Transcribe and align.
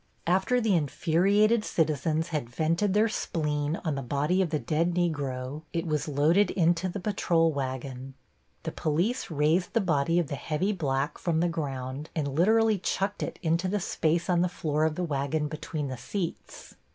After 0.25 0.59
the 0.59 0.75
infuriated 0.75 1.63
citizens 1.63 2.29
had 2.29 2.49
vented 2.49 2.95
their 2.95 3.07
spleen 3.07 3.75
on 3.85 3.93
the 3.93 4.01
body 4.01 4.41
of 4.41 4.49
the 4.49 4.57
dead 4.57 4.95
Negro 4.95 5.61
it 5.73 5.85
was 5.85 6.07
loaded 6.07 6.49
into 6.49 6.89
the 6.89 6.99
patrol 6.99 7.51
wagon. 7.53 8.15
The 8.63 8.71
police 8.71 9.29
raised 9.29 9.73
the 9.73 9.79
body 9.79 10.17
of 10.17 10.25
the 10.25 10.33
heavy 10.35 10.71
black 10.71 11.19
from 11.19 11.39
the 11.39 11.47
ground 11.47 12.09
and 12.15 12.27
literally 12.33 12.79
chucked 12.79 13.21
it 13.21 13.37
into 13.43 13.67
the 13.67 13.79
space 13.79 14.27
on 14.27 14.41
the 14.41 14.49
floor 14.49 14.85
of 14.85 14.95
the 14.95 15.03
wagon 15.03 15.47
between 15.47 15.87
the 15.87 15.97
seats. 15.97 16.73